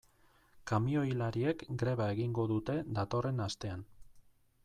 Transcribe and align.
Kamioilariek 0.69 1.61
greba 1.83 2.09
egingo 2.15 2.47
dute 2.53 2.79
datorren 2.99 3.47
astean. 3.49 3.85